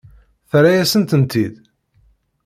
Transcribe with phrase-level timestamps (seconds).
[0.49, 1.55] Terra-yasen-tent-id?